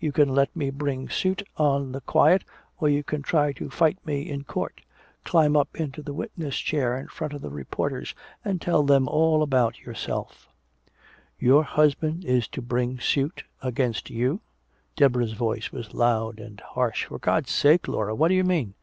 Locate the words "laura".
17.86-18.16